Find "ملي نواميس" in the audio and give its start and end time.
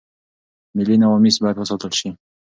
0.75-1.35